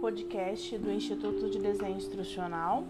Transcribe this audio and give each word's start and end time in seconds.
podcast 0.00 0.78
do 0.78 0.92
Instituto 0.92 1.50
de 1.50 1.58
Desenho 1.58 1.96
Instrucional. 1.96 2.84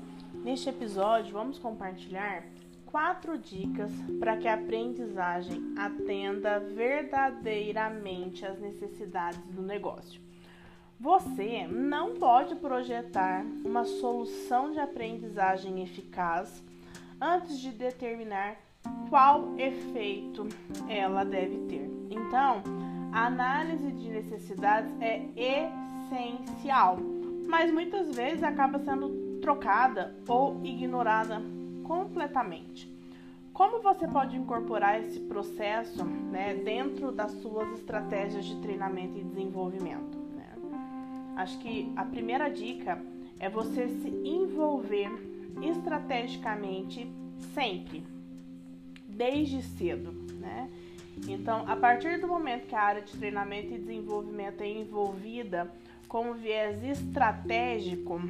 Neste 0.45 0.69
episódio, 0.69 1.33
vamos 1.33 1.59
compartilhar 1.59 2.45
quatro 2.85 3.39
dicas 3.39 3.91
para 4.21 4.37
que 4.37 4.47
a 4.47 4.55
aprendizagem 4.55 5.75
atenda 5.77 6.61
verdadeiramente 6.61 8.45
às 8.45 8.59
necessidades 8.59 9.41
do 9.47 9.63
negócio. 9.63 10.21
Você 11.01 11.67
não 11.67 12.15
pode 12.15 12.57
projetar 12.57 13.45
uma 13.65 13.85
solução 13.85 14.71
de 14.73 14.79
aprendizagem 14.79 15.83
eficaz 15.83 16.63
antes 17.21 17.59
de 17.59 17.71
determinar 17.71 18.57
qual 19.09 19.59
efeito 19.59 20.47
ela 20.89 21.25
deve 21.25 21.57
ter. 21.69 21.89
Então, 22.11 22.63
a 23.13 23.27
análise 23.27 23.91
de 23.93 24.11
necessidades 24.11 24.93
é 25.01 25.23
essencial, 25.37 26.99
mas 27.49 27.73
muitas 27.73 28.15
vezes 28.15 28.43
acaba 28.43 28.79
sendo 28.79 29.39
trocada 29.41 30.15
ou 30.27 30.61
ignorada 30.65 31.41
completamente. 31.85 32.93
Como 33.53 33.81
você 33.81 34.07
pode 34.07 34.37
incorporar 34.37 35.01
esse 35.01 35.19
processo 35.21 36.05
né, 36.05 36.55
dentro 36.55 37.11
das 37.11 37.33
suas 37.33 37.73
estratégias 37.73 38.45
de 38.45 38.57
treinamento 38.61 39.19
e 39.19 39.25
desenvolvimento? 39.25 40.17
Né? 40.37 40.47
Acho 41.37 41.59
que 41.59 41.91
a 41.97 42.05
primeira 42.05 42.49
dica 42.49 43.03
é 43.41 43.49
você 43.49 43.89
se 43.89 44.09
envolver 44.09 45.11
estrategicamente 45.61 47.11
sempre, 47.55 48.05
desde 49.09 49.63
cedo, 49.63 50.13
né? 50.35 50.69
Então, 51.27 51.65
a 51.67 51.75
partir 51.75 52.21
do 52.21 52.29
momento 52.29 52.67
que 52.67 52.75
a 52.75 52.83
área 52.83 53.03
de 53.03 53.17
treinamento 53.17 53.73
e 53.73 53.79
desenvolvimento 53.79 54.61
é 54.63 54.69
envolvida 54.69 55.71
com 56.07 56.35
viés 56.35 56.83
estratégico, 56.83 58.21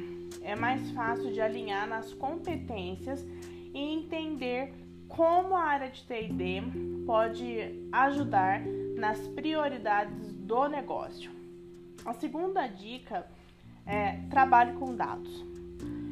é 0.41 0.55
mais 0.55 0.91
fácil 0.91 1.31
de 1.31 1.41
alinhar 1.41 1.87
nas 1.87 2.13
competências 2.13 3.25
e 3.73 3.77
entender 3.77 4.73
como 5.07 5.55
a 5.55 5.63
área 5.63 5.89
de 5.89 6.03
TD 6.03 6.61
pode 7.05 7.87
ajudar 7.91 8.61
nas 8.95 9.19
prioridades 9.29 10.33
do 10.33 10.67
negócio. 10.67 11.31
A 12.05 12.13
segunda 12.13 12.67
dica 12.67 13.25
é 13.85 14.19
trabalhe 14.29 14.73
com 14.73 14.95
dados. 14.95 15.45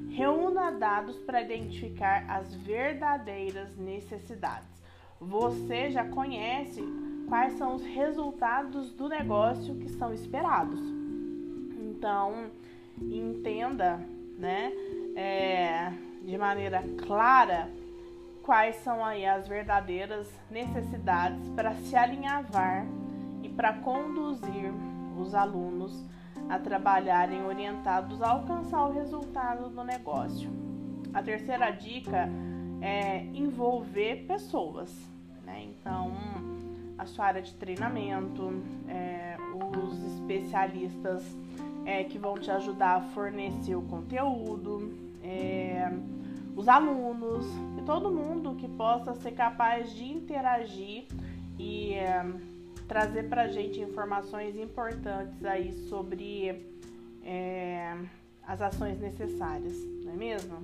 Reúna 0.09 0.71
dados 0.71 1.17
para 1.19 1.41
identificar 1.41 2.25
as 2.27 2.53
verdadeiras 2.55 3.75
necessidades 3.77 4.77
você 5.19 5.89
já 5.91 6.05
conhece 6.05 6.83
quais 7.27 7.53
são 7.53 7.75
os 7.75 7.83
resultados 7.83 8.91
do 8.91 9.09
negócio 9.09 9.75
que 9.75 9.89
são 9.89 10.13
esperados. 10.13 10.79
Então, 11.79 12.45
entenda, 13.01 13.99
né, 14.37 14.71
é, 15.15 15.91
de 16.23 16.37
maneira 16.37 16.83
clara 17.05 17.69
quais 18.43 18.77
são 18.77 19.03
aí 19.03 19.25
as 19.25 19.47
verdadeiras 19.47 20.31
necessidades 20.49 21.49
para 21.49 21.73
se 21.75 21.95
alinhavar 21.95 22.85
e 23.43 23.49
para 23.49 23.73
conduzir 23.73 24.71
os 25.19 25.35
alunos 25.35 26.05
a 26.49 26.57
trabalharem 26.57 27.43
orientados 27.45 28.21
a 28.21 28.29
alcançar 28.29 28.85
o 28.85 28.93
resultado 28.93 29.69
do 29.69 29.83
negócio. 29.83 30.49
A 31.13 31.21
terceira 31.21 31.71
dica 31.71 32.29
é, 32.81 33.23
envolver 33.33 34.25
pessoas. 34.27 34.93
Né? 35.45 35.69
Então, 35.69 36.13
a 36.97 37.05
sua 37.05 37.25
área 37.25 37.41
de 37.41 37.53
treinamento, 37.53 38.51
é, 38.87 39.37
os 39.77 40.03
especialistas 40.13 41.23
é, 41.85 42.03
que 42.03 42.17
vão 42.17 42.37
te 42.37 42.51
ajudar 42.51 42.97
a 42.97 43.01
fornecer 43.01 43.75
o 43.75 43.81
conteúdo, 43.83 44.91
é, 45.23 45.91
os 46.55 46.67
alunos 46.67 47.45
e 47.77 47.83
todo 47.83 48.11
mundo 48.11 48.55
que 48.55 48.67
possa 48.67 49.13
ser 49.13 49.31
capaz 49.31 49.93
de 49.93 50.03
interagir 50.03 51.05
e 51.57 51.93
é, 51.93 52.25
trazer 52.87 53.29
para 53.29 53.47
gente 53.47 53.79
informações 53.79 54.57
importantes 54.57 55.45
aí 55.45 55.71
sobre 55.87 56.65
é, 57.23 57.95
as 58.47 58.61
ações 58.61 58.99
necessárias, 58.99 59.77
não 60.03 60.13
é 60.13 60.15
mesmo? 60.15 60.57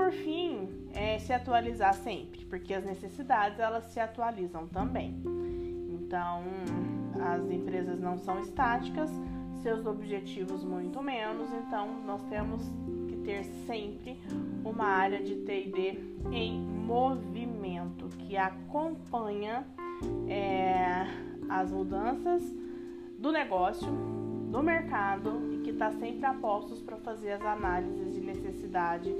Por 0.00 0.12
fim, 0.12 0.66
é 0.94 1.18
se 1.18 1.30
atualizar 1.30 1.92
sempre, 1.92 2.46
porque 2.46 2.72
as 2.72 2.82
necessidades 2.82 3.60
elas 3.60 3.84
se 3.84 4.00
atualizam 4.00 4.66
também. 4.66 5.14
Então, 5.90 6.42
as 7.20 7.44
empresas 7.50 8.00
não 8.00 8.16
são 8.16 8.40
estáticas, 8.40 9.10
seus 9.62 9.84
objetivos 9.84 10.64
muito 10.64 11.02
menos, 11.02 11.52
então 11.52 11.86
nós 12.06 12.22
temos 12.30 12.62
que 13.08 13.16
ter 13.16 13.44
sempre 13.66 14.18
uma 14.64 14.86
área 14.86 15.22
de 15.22 15.34
TD 15.34 15.98
em 16.32 16.58
movimento 16.58 18.08
que 18.20 18.38
acompanha 18.38 19.66
é, 20.26 21.04
as 21.46 21.70
mudanças 21.70 22.42
do 23.18 23.30
negócio, 23.30 23.92
do 24.50 24.62
mercado 24.62 25.52
e 25.52 25.58
que 25.58 25.70
está 25.70 25.92
sempre 25.92 26.24
a 26.24 26.32
postos 26.32 26.80
para 26.80 26.96
fazer 26.96 27.32
as 27.32 27.42
análises 27.42 28.14
de 28.14 28.20
necessidade 28.22 29.14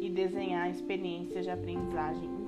e 0.00 0.10
desenhar 0.10 0.70
experiências 0.70 1.44
de 1.44 1.50
aprendizagem 1.50 2.45